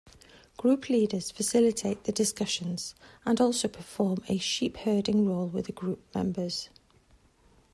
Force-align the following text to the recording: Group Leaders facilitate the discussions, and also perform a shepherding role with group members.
Group 0.57 0.89
Leaders 0.89 1.29
facilitate 1.29 2.05
the 2.05 2.11
discussions, 2.11 2.95
and 3.23 3.39
also 3.39 3.67
perform 3.67 4.17
a 4.27 4.39
shepherding 4.39 5.27
role 5.27 5.45
with 5.47 5.75
group 5.75 6.01
members. 6.15 6.69